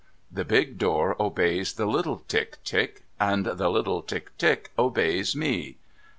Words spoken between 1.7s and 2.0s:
the